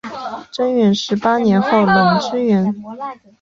[0.49, 2.73] 贞元十八年后垄之原。